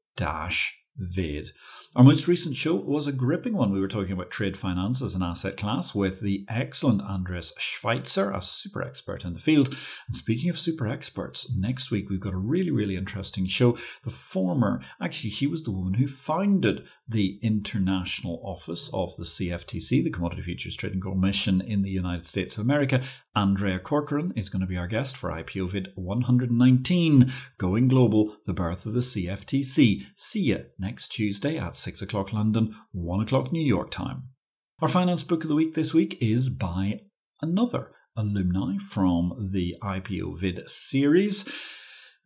vid. 0.98 1.50
Our 1.96 2.04
most 2.04 2.28
recent 2.28 2.56
show 2.56 2.74
was 2.74 3.06
a 3.06 3.12
gripping 3.12 3.54
one. 3.54 3.72
We 3.72 3.80
were 3.80 3.88
talking 3.88 4.14
about 4.14 4.32
trade 4.32 4.58
finance 4.58 5.00
as 5.04 5.14
an 5.14 5.22
asset 5.22 5.58
class 5.58 5.94
with 5.94 6.22
the 6.22 6.44
excellent 6.50 7.04
Andreas 7.04 7.54
Schweitzer, 7.60 8.32
a 8.32 8.42
super 8.42 8.82
expert 8.82 9.24
in 9.24 9.36
the 9.36 9.40
field. 9.40 9.68
And 10.08 10.16
speaking 10.16 10.50
of 10.50 10.58
super 10.58 10.88
experts, 10.88 11.52
next 11.56 11.92
week 11.92 12.10
we've 12.10 12.20
got 12.20 12.34
a 12.34 12.38
really, 12.38 12.72
really 12.72 12.96
interesting 12.96 13.46
show. 13.46 13.78
The 14.04 14.10
former, 14.10 14.82
actually, 15.00 15.30
she 15.30 15.46
was 15.46 15.62
the 15.62 15.72
woman 15.72 15.94
who 15.94 16.08
founded 16.08 16.88
the 17.08 17.38
international 17.44 18.42
office 18.44 18.90
of 18.92 19.16
the 19.16 19.24
CFTC, 19.24 20.04
the 20.04 20.10
Commodity 20.10 20.42
Futures 20.42 20.76
Trading 20.76 21.00
Commission 21.00 21.62
in 21.62 21.84
the 21.84 21.92
United 21.92 22.26
States 22.26 22.58
of 22.58 22.64
America. 22.64 23.04
Andrea 23.36 23.78
Corcoran 23.78 24.34
is 24.36 24.50
going 24.50 24.62
to 24.62 24.68
be 24.68 24.78
our 24.78 24.88
guest 24.88 25.16
for 25.16 25.30
IPO 25.30 25.70
Vid 25.70 25.90
119, 25.94 27.32
Going 27.60 27.88
Global, 27.88 28.36
the 28.46 28.54
birth 28.54 28.88
of 28.88 28.94
the 28.94 29.02
CFTC. 29.02 30.06
See 30.16 30.42
you 30.42 30.66
next 30.80 31.10
Tuesday 31.10 31.60
at 31.60 31.74
6 31.84 32.02
o'clock 32.02 32.32
London, 32.32 32.74
1 32.94 33.20
o'clock 33.20 33.52
New 33.52 33.62
York 33.62 33.92
time. 33.92 34.30
Our 34.82 34.88
finance 34.88 35.22
book 35.22 35.44
of 35.44 35.50
the 35.50 35.56
week 35.56 35.74
this 35.74 35.94
week 35.94 36.18
is 36.22 36.50
by 36.50 37.02
another 37.42 37.92
alumni 38.16 38.78
from 38.78 39.50
the 39.52 39.76
IPO 39.84 40.40
Vid 40.40 40.70
series. 40.70 41.44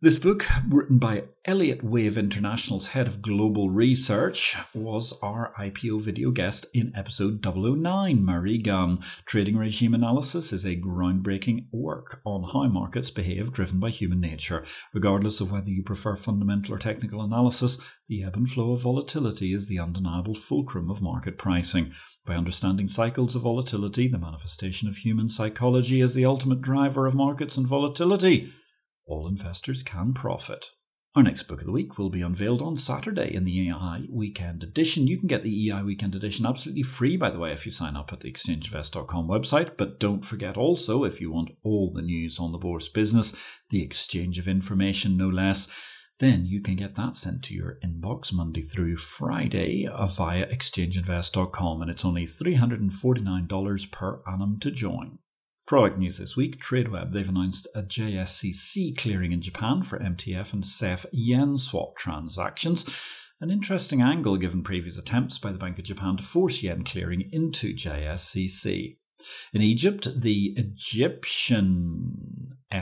This 0.00 0.16
book, 0.16 0.46
written 0.68 0.98
by 0.98 1.24
Elliott 1.44 1.82
Wave 1.82 2.16
International's 2.16 2.86
head 2.86 3.08
of 3.08 3.20
global 3.20 3.68
research, 3.68 4.56
was 4.72 5.12
our 5.22 5.52
IPO 5.58 6.02
video 6.02 6.30
guest 6.30 6.66
in 6.72 6.92
episode 6.94 7.44
009. 7.44 8.24
Murray 8.24 8.58
Gunn. 8.58 9.00
Trading 9.26 9.56
Regime 9.56 9.94
Analysis 9.94 10.52
is 10.52 10.64
a 10.64 10.76
groundbreaking 10.76 11.66
work 11.72 12.20
on 12.24 12.44
how 12.44 12.68
markets 12.68 13.10
behave 13.10 13.52
driven 13.52 13.80
by 13.80 13.90
human 13.90 14.20
nature. 14.20 14.64
Regardless 14.94 15.40
of 15.40 15.50
whether 15.50 15.70
you 15.70 15.82
prefer 15.82 16.14
fundamental 16.14 16.76
or 16.76 16.78
technical 16.78 17.20
analysis, 17.20 17.76
the 18.08 18.22
ebb 18.22 18.36
and 18.36 18.48
flow 18.48 18.74
of 18.74 18.82
volatility 18.82 19.52
is 19.52 19.66
the 19.66 19.80
undeniable 19.80 20.36
fulcrum 20.36 20.92
of 20.92 21.02
market 21.02 21.38
pricing. 21.38 21.92
By 22.24 22.36
understanding 22.36 22.86
cycles 22.86 23.34
of 23.34 23.42
volatility, 23.42 24.06
the 24.06 24.18
manifestation 24.18 24.86
of 24.88 24.98
human 24.98 25.28
psychology 25.28 26.00
is 26.00 26.14
the 26.14 26.24
ultimate 26.24 26.60
driver 26.60 27.08
of 27.08 27.16
markets 27.16 27.56
and 27.56 27.66
volatility 27.66 28.52
all 29.08 29.26
investors 29.26 29.82
can 29.82 30.12
profit. 30.12 30.70
Our 31.14 31.22
next 31.22 31.44
book 31.44 31.60
of 31.60 31.66
the 31.66 31.72
week 31.72 31.98
will 31.98 32.10
be 32.10 32.22
unveiled 32.22 32.62
on 32.62 32.76
Saturday 32.76 33.34
in 33.34 33.44
the 33.44 33.68
EI 33.68 34.06
Weekend 34.08 34.62
Edition. 34.62 35.06
You 35.06 35.18
can 35.18 35.26
get 35.26 35.42
the 35.42 35.70
EI 35.70 35.82
Weekend 35.82 36.14
Edition 36.14 36.46
absolutely 36.46 36.84
free, 36.84 37.16
by 37.16 37.30
the 37.30 37.38
way, 37.38 37.50
if 37.50 37.64
you 37.64 37.72
sign 37.72 37.96
up 37.96 38.12
at 38.12 38.20
the 38.20 38.30
exchangeinvest.com 38.30 39.26
website. 39.26 39.76
But 39.76 39.98
don't 39.98 40.24
forget 40.24 40.56
also, 40.56 41.02
if 41.04 41.20
you 41.20 41.32
want 41.32 41.50
all 41.64 41.90
the 41.92 42.02
news 42.02 42.38
on 42.38 42.52
the 42.52 42.58
Bourse 42.58 42.88
business, 42.88 43.34
the 43.70 43.82
exchange 43.82 44.38
of 44.38 44.46
information, 44.46 45.16
no 45.16 45.28
less, 45.28 45.66
then 46.20 46.44
you 46.46 46.60
can 46.60 46.76
get 46.76 46.94
that 46.96 47.16
sent 47.16 47.42
to 47.44 47.54
your 47.54 47.78
inbox 47.84 48.32
Monday 48.32 48.60
through 48.60 48.96
Friday 48.96 49.88
via 50.16 50.46
exchangeinvest.com. 50.46 51.82
And 51.82 51.90
it's 51.90 52.04
only 52.04 52.26
$349 52.26 53.90
per 53.90 54.22
annum 54.30 54.60
to 54.60 54.70
join. 54.70 55.18
Product 55.68 55.98
news 55.98 56.16
this 56.16 56.34
week 56.34 56.58
TradeWeb, 56.58 57.12
they've 57.12 57.28
announced 57.28 57.68
a 57.74 57.82
JSCC 57.82 58.96
clearing 58.96 59.32
in 59.32 59.42
Japan 59.42 59.82
for 59.82 59.98
MTF 59.98 60.54
and 60.54 60.64
SEF 60.64 61.04
yen 61.12 61.58
swap 61.58 61.94
transactions. 61.94 62.86
An 63.42 63.50
interesting 63.50 64.00
angle 64.00 64.38
given 64.38 64.62
previous 64.62 64.96
attempts 64.96 65.38
by 65.38 65.52
the 65.52 65.58
Bank 65.58 65.78
of 65.78 65.84
Japan 65.84 66.16
to 66.16 66.22
force 66.22 66.62
yen 66.62 66.84
clearing 66.84 67.28
into 67.32 67.74
JSCC. 67.74 68.96
In 69.52 69.60
Egypt, 69.60 70.08
the 70.18 70.54
Egyptian 70.56 72.14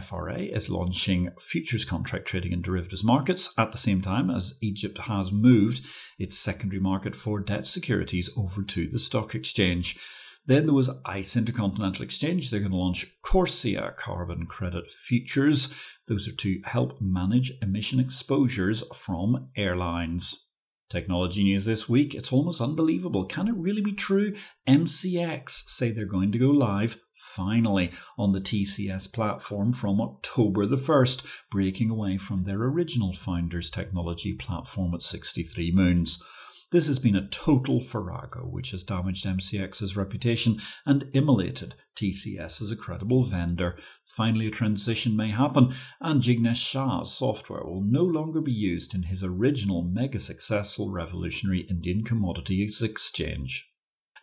FRA 0.00 0.43
is 0.43 0.71
launching 0.71 1.31
futures 1.40 1.85
contract 1.85 2.26
trading 2.28 2.52
in 2.52 2.62
derivatives 2.62 3.02
markets 3.02 3.52
at 3.59 3.73
the 3.73 3.78
same 3.78 4.00
time 4.00 4.31
as 4.31 4.55
Egypt 4.61 4.99
has 4.99 5.33
moved 5.33 5.81
its 6.21 6.38
secondary 6.38 6.78
market 6.81 7.16
for 7.16 7.40
debt 7.40 7.66
securities 7.66 8.31
over 8.37 8.62
to 8.62 8.87
the 8.87 9.00
stock 9.00 9.35
exchange. 9.35 9.99
Then 10.47 10.67
there 10.67 10.75
was 10.75 10.91
ICE 11.05 11.37
Intercontinental 11.37 12.05
Exchange. 12.05 12.50
They're 12.50 12.61
going 12.61 12.71
to 12.71 12.76
launch 12.76 13.12
Corsia 13.23 13.95
carbon 13.97 14.47
credit 14.47 14.91
futures. 14.91 15.75
Those 16.07 16.29
are 16.29 16.37
to 16.37 16.61
help 16.65 17.00
manage 17.00 17.53
emission 17.62 17.99
exposures 17.99 18.85
from 18.95 19.49
airlines. 19.57 20.47
Technology 20.88 21.43
news 21.43 21.65
this 21.65 21.88
week. 21.88 22.15
It's 22.15 22.33
almost 22.33 22.61
unbelievable. 22.61 23.25
Can 23.25 23.49
it 23.49 23.57
really 23.57 23.83
be 23.83 23.93
true? 23.93 24.35
MCX 24.69 25.69
say 25.69 25.91
they're 25.91 26.05
going 26.05 26.31
to 26.31 26.38
go 26.38 26.50
live 26.50 27.00
finally 27.17 27.91
on 28.17 28.31
the 28.31 28.41
TCS 28.41 29.12
platform 29.12 29.73
from 29.73 30.00
October 30.00 30.65
the 30.65 30.76
1st, 30.76 31.25
breaking 31.50 31.91
away 31.91 32.19
from 32.19 32.45
their 32.45 32.62
original 32.62 33.12
founders 33.12 33.69
technology 33.69 34.33
platform 34.33 34.95
at 34.95 35.03
63 35.03 35.73
Moons. 35.73 36.23
This 36.73 36.89
has 36.89 36.99
been 36.99 37.15
a 37.15 37.29
total 37.29 37.81
farrago 37.81 38.41
which 38.41 38.73
has 38.73 38.83
damaged 38.83 39.25
MCX's 39.25 39.97
reputation 39.97 40.61
and 40.85 41.05
immolated 41.15 41.75
TCS 41.95 42.61
as 42.61 42.73
a 42.73 42.77
credible 42.77 43.25
vendor. 43.25 43.79
Finally, 44.05 44.49
a 44.49 44.51
transition 44.51 45.15
may 45.15 45.29
happen, 45.29 45.73
and 46.01 46.21
Jignesh 46.21 46.57
Shah's 46.57 47.13
software 47.13 47.65
will 47.65 47.85
no 47.85 48.03
longer 48.03 48.41
be 48.41 48.53
used 48.53 48.97
in 48.97 49.05
his 49.05 49.23
original 49.23 49.83
mega 49.83 50.19
successful 50.19 50.91
revolutionary 50.91 51.61
Indian 51.61 52.03
commodities 52.03 52.83
exchange. 52.83 53.71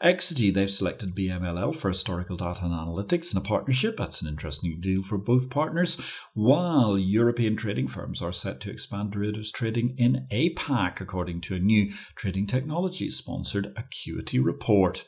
Exegy, 0.03 0.53
they've 0.53 0.69
selected 0.69 1.15
BMLL 1.15 1.73
for 1.73 1.87
historical 1.87 2.35
data 2.35 2.65
and 2.65 2.73
analytics 2.73 3.31
in 3.31 3.37
a 3.37 3.41
partnership. 3.41 3.95
That's 3.95 4.21
an 4.21 4.27
interesting 4.27 4.77
deal 4.81 5.01
for 5.01 5.17
both 5.17 5.49
partners. 5.49 5.95
While 6.33 6.97
European 6.97 7.55
trading 7.55 7.87
firms 7.87 8.21
are 8.21 8.33
set 8.33 8.59
to 8.61 8.69
expand 8.69 9.11
derivatives 9.11 9.49
trading 9.49 9.95
in 9.97 10.27
APAC, 10.29 10.99
according 10.99 11.39
to 11.41 11.55
a 11.55 11.59
new 11.59 11.89
trading 12.15 12.47
technology 12.47 13.09
sponsored 13.09 13.73
Acuity 13.77 14.39
report. 14.39 15.05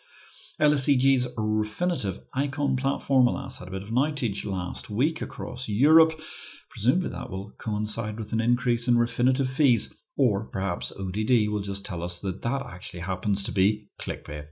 LSEG's 0.62 1.28
Refinitiv 1.36 2.22
Eikon 2.34 2.78
platform, 2.78 3.28
alas, 3.28 3.58
had 3.58 3.68
a 3.68 3.72
bit 3.72 3.84
of 3.84 3.90
an 3.90 3.96
outage 3.96 4.46
last 4.46 4.90
week 4.90 5.22
across 5.22 5.68
Europe. 5.68 6.18
Presumably 6.70 7.10
that 7.10 7.30
will 7.30 7.52
coincide 7.58 8.18
with 8.18 8.32
an 8.32 8.40
increase 8.40 8.88
in 8.88 8.96
Refinitiv 8.96 9.50
fees. 9.50 9.94
Or 10.16 10.46
perhaps 10.46 10.94
ODD 10.94 11.50
will 11.50 11.60
just 11.60 11.86
tell 11.86 12.02
us 12.02 12.20
that 12.20 12.44
that 12.44 12.66
actually 12.66 13.02
happens 13.02 13.44
to 13.44 13.52
be 13.52 13.90
clickbait. 14.00 14.46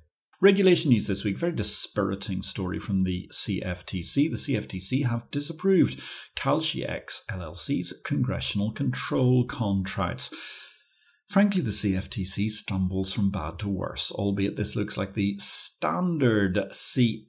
Regulation 0.44 0.90
news 0.90 1.08
this 1.08 1.24
week, 1.24 1.38
very 1.38 1.54
dispiriting 1.54 2.44
story 2.44 2.78
from 2.78 3.04
the 3.04 3.30
CFTC. 3.32 4.30
The 4.30 4.36
CFTC 4.36 5.06
have 5.06 5.32
disapproved 5.32 6.02
KalshiEX 6.36 7.26
LLC's 7.28 7.94
congressional 8.04 8.74
control 8.74 9.46
contracts. 9.46 10.34
Frankly, 11.34 11.64
the 11.64 11.72
CFTC 11.72 12.52
stumbles 12.52 13.12
from 13.12 13.32
bad 13.32 13.58
to 13.58 13.68
worse, 13.68 14.12
albeit 14.12 14.56
this 14.56 14.76
looks 14.76 14.98
like 14.98 15.16
the 15.16 15.36
standard 15.40 16.58
CFTC 16.70 17.26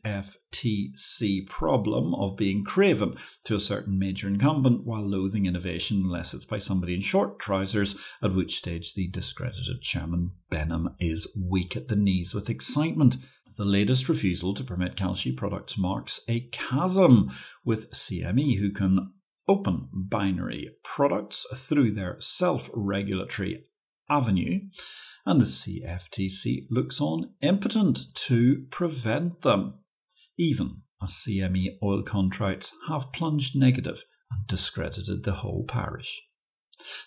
problem 1.49 2.15
of 2.15 2.37
being 2.37 2.65
craven 2.65 3.17
to 3.45 3.57
a 3.57 3.61
certain 3.61 3.99
major 3.99 4.29
incumbent 4.29 4.85
while 4.85 5.09
loathing 5.09 5.47
innovation 5.47 6.03
unless 6.05 6.35
it's 6.35 6.45
by 6.45 6.59
somebody 6.59 6.93
in 6.93 7.01
short 7.01 7.39
trousers, 7.39 7.97
at 8.23 8.35
which 8.35 8.59
stage 8.59 8.93
the 8.93 9.09
discredited 9.09 9.81
chairman 9.81 10.33
Behnam 10.51 10.95
is 11.01 11.27
weak 11.35 11.75
at 11.75 11.89
the 11.89 11.97
knees 11.97 12.35
with 12.35 12.51
excitement. 12.51 13.17
The 13.57 13.65
latest 13.65 14.11
refusal 14.11 14.53
to 14.53 14.65
permit 14.65 14.97
Kalshi 14.97 15.35
products 15.35 15.79
marks 15.79 16.21
a 16.29 16.41
chasm 16.53 17.31
with 17.65 17.91
CME, 17.93 18.59
who 18.59 18.71
can 18.71 19.15
open 19.49 19.89
binary 19.95 20.77
products 20.85 21.47
through 21.55 21.93
their 21.93 22.21
self 22.21 22.69
regulatory 22.75 23.65
avenue, 24.09 24.61
and 25.27 25.41
the 25.41 25.47
CFTC 25.47 26.67
looks 26.71 27.01
on 27.01 27.35
impotent 27.41 28.15
to 28.15 28.67
prevent 28.71 29.43
them, 29.43 29.81
even 30.37 30.83
as 31.03 31.11
CME 31.11 31.79
oil 31.83 32.03
contracts 32.03 32.73
have 32.89 33.13
plunged 33.13 33.57
negative 33.57 34.05
and 34.31 34.47
discredited 34.47 35.25
the 35.25 35.35
whole 35.35 35.65
parish. 35.67 36.23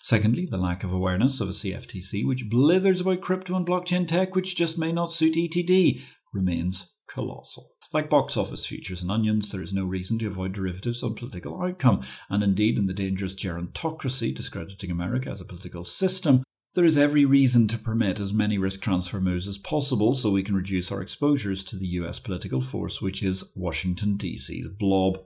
Secondly, 0.00 0.46
the 0.46 0.56
lack 0.56 0.82
of 0.82 0.92
awareness 0.92 1.40
of 1.40 1.48
a 1.48 1.52
CFTC 1.52 2.26
which 2.26 2.48
blithers 2.48 3.02
about 3.02 3.20
crypto 3.20 3.54
and 3.54 3.66
blockchain 3.66 4.06
tech 4.08 4.34
which 4.34 4.56
just 4.56 4.78
may 4.78 4.92
not 4.92 5.12
suit 5.12 5.34
ETD 5.34 6.00
remains 6.32 6.88
colossal. 7.06 7.70
Like 7.92 8.10
box 8.10 8.36
office 8.36 8.66
futures 8.66 9.02
and 9.02 9.10
onions, 9.10 9.50
there 9.50 9.62
is 9.62 9.72
no 9.72 9.84
reason 9.84 10.18
to 10.18 10.26
avoid 10.26 10.52
derivatives 10.52 11.02
on 11.02 11.14
political 11.14 11.62
outcome, 11.62 12.02
and 12.28 12.42
indeed, 12.42 12.76
in 12.76 12.86
the 12.86 12.92
dangerous 12.92 13.34
gerontocracy 13.34 14.34
discrediting 14.34 14.90
America 14.90 15.30
as 15.30 15.40
a 15.40 15.46
political 15.46 15.84
system, 15.84 16.42
there 16.78 16.84
is 16.84 16.96
every 16.96 17.24
reason 17.24 17.66
to 17.66 17.76
permit 17.76 18.20
as 18.20 18.32
many 18.32 18.56
risk 18.56 18.80
transfer 18.80 19.20
moves 19.20 19.48
as 19.48 19.58
possible 19.58 20.14
so 20.14 20.30
we 20.30 20.44
can 20.44 20.54
reduce 20.54 20.92
our 20.92 21.02
exposures 21.02 21.64
to 21.64 21.74
the 21.74 21.88
US 21.88 22.20
political 22.20 22.60
force, 22.60 23.02
which 23.02 23.20
is 23.20 23.42
Washington, 23.56 24.16
D.C.'s 24.16 24.68
blob. 24.68 25.18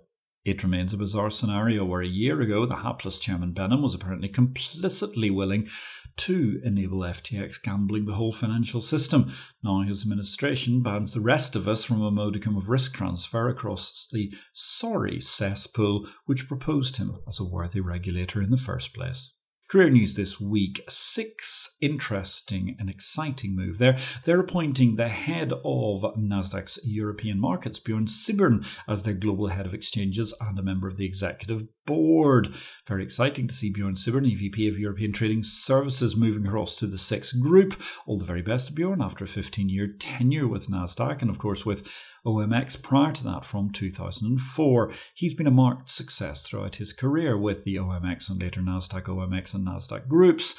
It 0.47 0.63
remains 0.63 0.95
a 0.95 0.97
bizarre 0.97 1.29
scenario 1.29 1.85
where 1.85 2.01
a 2.01 2.07
year 2.07 2.41
ago 2.41 2.65
the 2.65 2.77
hapless 2.77 3.21
Chairman 3.21 3.53
Behnam 3.53 3.83
was 3.83 3.93
apparently 3.93 4.31
complicitly 4.31 5.29
willing 5.29 5.69
to 6.17 6.59
enable 6.65 7.01
FTX 7.01 7.63
gambling 7.63 8.07
the 8.07 8.15
whole 8.15 8.33
financial 8.33 8.81
system. 8.81 9.31
Now 9.63 9.83
his 9.83 10.05
administration 10.05 10.83
bans 10.83 11.13
the 11.13 11.21
rest 11.21 11.55
of 11.55 11.69
us 11.69 11.85
from 11.85 12.01
a 12.01 12.11
modicum 12.11 12.57
of 12.57 12.71
risk 12.71 12.95
transfer 12.95 13.51
across 13.51 14.09
the 14.11 14.33
sorry 14.55 15.21
cesspool 15.21 16.09
which 16.25 16.49
proposed 16.49 16.97
him 16.97 17.19
as 17.29 17.39
a 17.39 17.45
worthy 17.45 17.83
regulator 17.83 18.41
in 18.41 18.49
the 18.49 18.57
first 18.57 18.95
place. 18.95 19.35
Career 19.73 19.89
news 19.89 20.13
this 20.13 20.39
week. 20.39 20.85
Six 20.91 21.77
interesting 21.81 22.77
and 22.79 22.91
exciting 22.91 23.57
move 23.57 23.79
there. 23.79 23.97
They're 24.27 24.39
appointing 24.39 24.97
the 24.97 25.09
head 25.09 25.51
of 25.51 26.03
Nasdaq's 26.15 26.79
European 26.85 27.41
markets, 27.41 27.79
Bjorn 27.79 28.05
Sibbern, 28.05 28.67
as 28.87 29.03
their 29.03 29.15
global 29.15 29.47
head 29.47 29.65
of 29.65 29.73
exchanges 29.73 30.35
and 30.43 30.59
a 30.59 30.63
member 30.63 30.89
of 30.89 30.99
the 30.99 31.07
executive 31.07 31.63
board. 31.87 32.53
Very 32.87 33.03
exciting 33.03 33.49
to 33.49 33.55
see 33.55 33.71
Bjorn 33.71 33.95
Sibbern, 33.95 34.27
EVP 34.27 34.69
of 34.69 34.79
European 34.79 35.11
Trading 35.11 35.43
Services, 35.43 36.17
moving 36.17 36.47
across 36.47 36.77
to 36.77 36.87
the 36.87 36.99
SIX 36.99 37.33
group. 37.33 37.81
All 38.05 38.19
the 38.19 38.27
very 38.27 38.43
best 38.43 38.75
Bjorn 38.75 39.01
after 39.01 39.25
a 39.25 39.29
15 39.29 39.71
year 39.71 39.89
tenure 39.99 40.49
with 40.49 40.69
Nasdaq 40.69 41.23
and, 41.23 41.31
of 41.31 41.39
course, 41.39 41.65
with 41.65 41.89
OMX 42.25 42.81
prior 42.81 43.13
to 43.13 43.25
that 43.25 43.45
from 43.45 43.71
2004. 43.71 44.93
He's 45.15 45.35
been 45.35 45.47
a 45.47 45.51
marked 45.51 45.91
success 45.91 46.43
throughout 46.43 46.77
his 46.77 46.93
career 46.93 47.37
with 47.37 47.65
the 47.65 47.77
OMX 47.77 48.31
and 48.31 48.41
later 48.41 48.61
Nasdaq 48.61 49.05
OMX 49.05 49.55
and 49.55 49.67
Nasdaq 49.67 50.09
groups. 50.09 50.55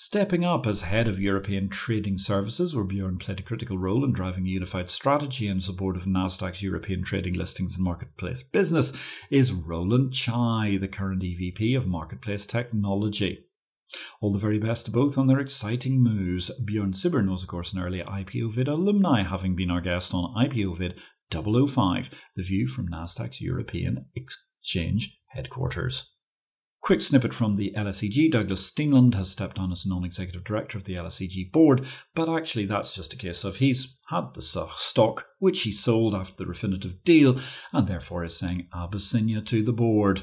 Stepping 0.00 0.44
up 0.44 0.64
as 0.64 0.82
head 0.82 1.08
of 1.08 1.18
European 1.18 1.68
Trading 1.68 2.18
Services, 2.18 2.72
where 2.72 2.84
Bjorn 2.84 3.18
played 3.18 3.40
a 3.40 3.42
critical 3.42 3.78
role 3.78 4.04
in 4.04 4.12
driving 4.12 4.46
a 4.46 4.48
unified 4.48 4.88
strategy 4.88 5.48
in 5.48 5.60
support 5.60 5.96
of 5.96 6.04
Nasdaq's 6.04 6.62
European 6.62 7.02
trading 7.02 7.34
listings 7.34 7.74
and 7.74 7.84
marketplace 7.84 8.44
business, 8.44 8.92
is 9.28 9.50
Roland 9.52 10.12
Chai, 10.12 10.78
the 10.80 10.86
current 10.86 11.22
EVP 11.22 11.76
of 11.76 11.88
Marketplace 11.88 12.46
Technology. 12.46 13.47
All 14.20 14.32
the 14.32 14.38
very 14.38 14.58
best 14.58 14.86
to 14.86 14.90
both 14.90 15.16
on 15.16 15.26
their 15.26 15.40
exciting 15.40 16.02
moves. 16.02 16.50
Bjorn 16.64 16.92
Sibbern 16.92 17.30
was, 17.30 17.42
of 17.42 17.48
course, 17.48 17.72
an 17.72 17.78
early 17.78 18.00
IPOVID 18.00 18.68
alumni, 18.68 19.22
having 19.22 19.56
been 19.56 19.70
our 19.70 19.80
guest 19.80 20.12
on 20.12 20.34
IPOVID 20.34 20.98
005, 21.30 22.10
the 22.36 22.42
view 22.42 22.66
from 22.66 22.88
Nasdaq's 22.88 23.40
European 23.40 24.06
Exchange 24.14 25.18
headquarters. 25.28 26.12
Quick 26.80 27.00
snippet 27.00 27.34
from 27.34 27.54
the 27.54 27.72
LSEG. 27.76 28.30
Douglas 28.30 28.70
Steenland 28.70 29.14
has 29.14 29.30
stepped 29.30 29.58
on 29.58 29.72
as 29.72 29.84
non 29.84 30.04
executive 30.04 30.44
director 30.44 30.78
of 30.78 30.84
the 30.84 30.94
LSEG 30.94 31.50
board, 31.52 31.84
but 32.14 32.28
actually 32.28 32.66
that's 32.66 32.94
just 32.94 33.12
a 33.12 33.16
case 33.16 33.44
of 33.44 33.56
he's 33.56 33.97
had 34.08 34.32
the 34.32 34.40
stock, 34.40 35.26
which 35.38 35.62
he 35.62 35.72
sold 35.72 36.14
after 36.14 36.34
the 36.36 36.50
Refinitiv 36.50 37.04
deal, 37.04 37.38
and 37.74 37.86
therefore 37.86 38.24
is 38.24 38.34
saying 38.34 38.66
Abyssinia 38.74 39.42
to 39.42 39.62
the 39.62 39.72
board. 39.72 40.22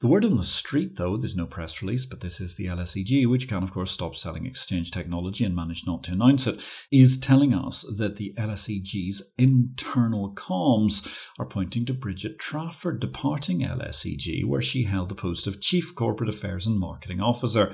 The 0.00 0.08
word 0.08 0.24
on 0.24 0.36
the 0.36 0.44
street, 0.44 0.96
though, 0.96 1.16
there's 1.16 1.36
no 1.36 1.46
press 1.46 1.80
release, 1.80 2.06
but 2.06 2.20
this 2.20 2.40
is 2.40 2.56
the 2.56 2.66
LSEG, 2.66 3.26
which 3.26 3.48
can, 3.48 3.62
of 3.62 3.72
course, 3.72 3.92
stop 3.92 4.16
selling 4.16 4.46
exchange 4.46 4.90
technology 4.90 5.44
and 5.44 5.54
manage 5.54 5.86
not 5.86 6.02
to 6.04 6.12
announce 6.12 6.48
it, 6.48 6.58
is 6.90 7.18
telling 7.18 7.54
us 7.54 7.84
that 7.98 8.16
the 8.16 8.34
LSEG's 8.36 9.22
internal 9.38 10.34
comms 10.34 11.06
are 11.38 11.46
pointing 11.46 11.84
to 11.84 11.94
Bridget 11.94 12.38
Trafford 12.40 12.98
departing 12.98 13.60
LSEG, 13.60 14.44
where 14.44 14.62
she 14.62 14.82
held 14.82 15.08
the 15.08 15.14
post 15.14 15.46
of 15.46 15.60
Chief 15.60 15.94
Corporate 15.94 16.30
Affairs 16.30 16.66
and 16.66 16.80
Marketing 16.80 17.20
Officer. 17.20 17.72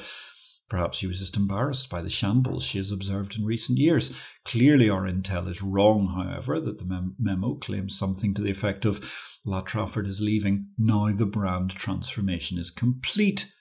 Perhaps 0.69 0.99
she 0.99 1.07
was 1.07 1.21
just 1.21 1.37
embarrassed 1.37 1.89
by 1.89 2.03
the 2.03 2.11
shambles 2.11 2.65
she 2.65 2.79
has 2.79 2.91
observed 2.91 3.39
in 3.39 3.45
recent 3.45 3.79
years. 3.79 4.13
Clearly, 4.45 4.91
our 4.91 5.05
intel 5.05 5.49
is 5.49 5.63
wrong, 5.63 6.09
however, 6.09 6.61
that 6.61 6.79
the 6.79 6.85
mem- 6.85 7.15
memo 7.21 7.55
claims 7.55 7.97
something 7.97 8.35
to 8.35 8.43
the 8.43 8.51
effect 8.51 8.85
of 8.85 9.09
La 9.45 9.61
Trafford 9.61 10.09
is 10.09 10.21
leaving, 10.21 10.71
now 10.77 11.13
the 11.13 11.25
brand 11.25 11.71
transformation 11.71 12.59
is 12.59 12.71
complete. 12.73 13.53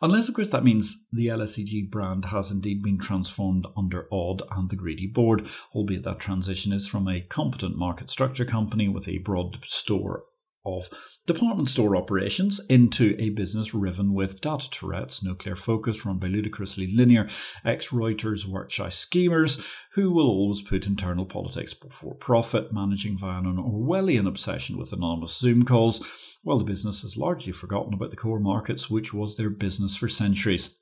Unless, 0.00 0.30
of 0.30 0.34
course, 0.34 0.48
that 0.48 0.64
means 0.64 1.04
the 1.12 1.26
LSEG 1.26 1.90
brand 1.90 2.24
has 2.26 2.50
indeed 2.50 2.82
been 2.82 2.98
transformed 2.98 3.66
under 3.76 4.06
Odd 4.10 4.42
and 4.50 4.70
the 4.70 4.76
Greedy 4.76 5.06
board, 5.06 5.46
albeit 5.74 6.04
that 6.04 6.20
transition 6.20 6.72
is 6.72 6.88
from 6.88 7.06
a 7.06 7.20
competent 7.20 7.76
market 7.76 8.08
structure 8.08 8.46
company 8.46 8.88
with 8.88 9.06
a 9.08 9.18
broad 9.18 9.58
store 9.64 10.24
of 10.64 10.88
department 11.26 11.68
store 11.68 11.96
operations 11.96 12.60
into 12.68 13.16
a 13.18 13.30
business 13.30 13.74
riven 13.74 14.14
with 14.14 14.40
data 14.40 14.68
Tourette's, 14.70 15.22
no 15.22 15.34
clear 15.34 15.56
focus, 15.56 16.04
run 16.04 16.18
by 16.18 16.28
ludicrously 16.28 16.86
linear 16.94 17.28
ex 17.64 17.88
Reuters 17.88 18.46
workshop 18.46 18.92
schemers 18.92 19.64
who 19.92 20.10
will 20.10 20.28
always 20.28 20.62
put 20.62 20.86
internal 20.86 21.26
politics 21.26 21.74
before 21.74 22.14
profit, 22.14 22.72
managing 22.72 23.18
via 23.18 23.38
an 23.38 23.56
Orwellian 23.56 24.26
obsession 24.26 24.76
with 24.76 24.92
anonymous 24.92 25.36
Zoom 25.36 25.64
calls, 25.64 26.06
while 26.42 26.58
the 26.58 26.64
business 26.64 27.02
has 27.02 27.16
largely 27.16 27.52
forgotten 27.52 27.94
about 27.94 28.10
the 28.10 28.16
core 28.16 28.40
markets, 28.40 28.90
which 28.90 29.12
was 29.12 29.36
their 29.36 29.50
business 29.50 29.96
for 29.96 30.08
centuries. 30.08 30.76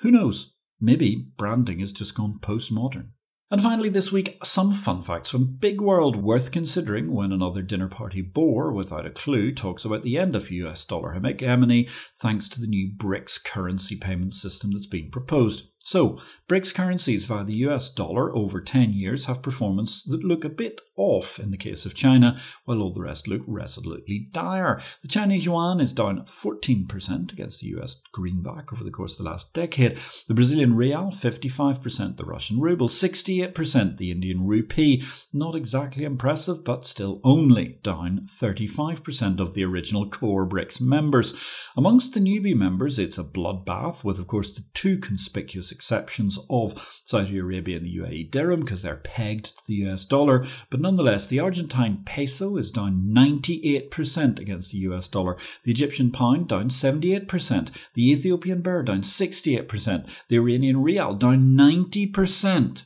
Who 0.00 0.10
knows? 0.10 0.52
Maybe 0.80 1.28
branding 1.36 1.78
has 1.80 1.92
just 1.92 2.14
gone 2.14 2.38
postmodern. 2.40 3.10
And 3.48 3.62
finally, 3.62 3.90
this 3.90 4.10
week, 4.10 4.38
some 4.42 4.72
fun 4.72 5.02
facts 5.02 5.30
from 5.30 5.56
Big 5.60 5.80
World 5.80 6.16
worth 6.16 6.50
considering 6.50 7.12
when 7.12 7.30
another 7.30 7.62
dinner 7.62 7.86
party 7.86 8.20
bore 8.20 8.72
without 8.72 9.06
a 9.06 9.10
clue 9.10 9.52
talks 9.52 9.84
about 9.84 10.02
the 10.02 10.18
end 10.18 10.34
of 10.34 10.50
US 10.50 10.84
dollar 10.84 11.12
hegemony 11.12 11.88
thanks 12.20 12.48
to 12.48 12.60
the 12.60 12.66
new 12.66 12.90
BRICS 12.96 13.44
currency 13.44 13.94
payment 13.94 14.34
system 14.34 14.72
that's 14.72 14.88
being 14.88 15.12
proposed. 15.12 15.68
So, 15.86 16.18
BRICS 16.48 16.74
currencies 16.74 17.26
via 17.26 17.44
the 17.44 17.64
US 17.68 17.90
dollar 17.90 18.34
over 18.34 18.60
10 18.60 18.92
years 18.92 19.26
have 19.26 19.40
performance 19.40 20.02
that 20.02 20.24
look 20.24 20.44
a 20.44 20.48
bit 20.48 20.80
off 20.96 21.38
in 21.38 21.50
the 21.50 21.56
case 21.56 21.86
of 21.86 21.94
China, 21.94 22.40
while 22.64 22.80
all 22.80 22.92
the 22.92 23.02
rest 23.02 23.28
look 23.28 23.42
resolutely 23.46 24.28
dire. 24.32 24.80
The 25.02 25.08
Chinese 25.08 25.44
yuan 25.44 25.80
is 25.80 25.92
down 25.92 26.24
14% 26.24 27.32
against 27.32 27.60
the 27.60 27.68
US 27.78 28.00
greenback 28.12 28.72
over 28.72 28.82
the 28.82 28.90
course 28.90 29.12
of 29.12 29.24
the 29.24 29.30
last 29.30 29.52
decade, 29.52 29.98
the 30.26 30.34
Brazilian 30.34 30.74
real 30.74 31.12
55%, 31.12 32.16
the 32.16 32.24
Russian 32.24 32.60
ruble 32.60 32.88
68%, 32.88 33.98
the 33.98 34.10
Indian 34.10 34.44
rupee 34.44 35.04
not 35.32 35.54
exactly 35.54 36.04
impressive, 36.04 36.64
but 36.64 36.86
still 36.86 37.20
only 37.22 37.78
down 37.82 38.26
35% 38.40 39.38
of 39.38 39.54
the 39.54 39.64
original 39.64 40.08
core 40.08 40.48
BRICS 40.48 40.80
members. 40.80 41.34
Amongst 41.76 42.14
the 42.14 42.20
newbie 42.20 42.56
members, 42.56 42.98
it's 42.98 43.18
a 43.18 43.24
bloodbath, 43.24 44.02
with 44.02 44.18
of 44.18 44.26
course 44.26 44.52
the 44.52 44.64
two 44.74 44.98
conspicuous 44.98 45.70
exceptions 45.76 46.38
of 46.48 46.74
Saudi 47.04 47.36
Arabia 47.36 47.76
and 47.76 47.84
the 47.84 47.96
UAE 47.98 48.30
dirham 48.30 48.60
because 48.60 48.80
they're 48.80 48.96
pegged 48.96 49.58
to 49.58 49.64
the 49.68 49.86
US 49.86 50.06
dollar. 50.06 50.46
But 50.70 50.80
nonetheless, 50.80 51.26
the 51.26 51.38
Argentine 51.40 52.02
peso 52.06 52.56
is 52.56 52.70
down 52.70 53.12
98% 53.14 54.40
against 54.40 54.72
the 54.72 54.78
US 54.78 55.06
dollar, 55.08 55.36
the 55.64 55.70
Egyptian 55.70 56.10
pound 56.10 56.48
down 56.48 56.70
78%, 56.70 57.70
the 57.92 58.10
Ethiopian 58.10 58.62
birr 58.62 58.82
down 58.82 59.02
68%, 59.02 60.08
the 60.28 60.36
Iranian 60.36 60.82
rial 60.82 61.14
down 61.14 61.54
90%. 61.54 62.84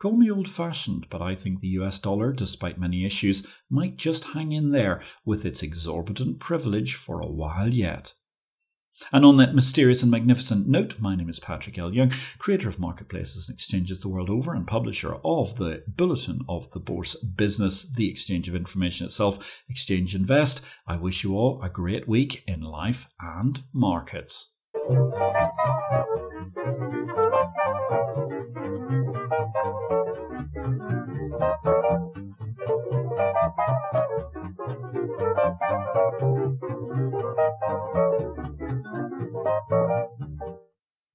Call 0.00 0.16
me 0.16 0.30
old 0.30 0.48
fashioned, 0.48 1.06
but 1.10 1.20
I 1.20 1.34
think 1.34 1.60
the 1.60 1.76
US 1.80 1.98
dollar, 1.98 2.32
despite 2.32 2.78
many 2.80 3.04
issues, 3.04 3.46
might 3.68 3.98
just 3.98 4.24
hang 4.24 4.52
in 4.52 4.70
there 4.70 5.02
with 5.24 5.44
its 5.44 5.62
exorbitant 5.62 6.40
privilege 6.40 6.94
for 6.94 7.20
a 7.20 7.30
while 7.30 7.72
yet. 7.72 8.14
And 9.12 9.24
on 9.24 9.36
that 9.38 9.54
mysterious 9.54 10.02
and 10.02 10.10
magnificent 10.10 10.68
note, 10.68 10.96
my 10.98 11.16
name 11.16 11.28
is 11.28 11.40
Patrick 11.40 11.78
L. 11.78 11.92
Young, 11.92 12.12
creator 12.38 12.68
of 12.68 12.78
marketplaces 12.78 13.48
and 13.48 13.56
exchanges 13.56 14.00
the 14.00 14.08
world 14.08 14.30
over 14.30 14.54
and 14.54 14.66
publisher 14.66 15.14
of 15.24 15.56
the 15.56 15.82
Bulletin 15.88 16.40
of 16.48 16.70
the 16.72 16.80
Bourse 16.80 17.14
Business, 17.16 17.82
the 17.82 18.10
exchange 18.10 18.48
of 18.48 18.54
information 18.54 19.06
itself, 19.06 19.62
Exchange 19.68 20.14
Invest. 20.14 20.60
I 20.86 20.96
wish 20.96 21.24
you 21.24 21.34
all 21.34 21.62
a 21.62 21.70
great 21.70 22.08
week 22.08 22.44
in 22.46 22.60
life 22.60 23.08
and 23.20 23.62
markets. 23.72 24.50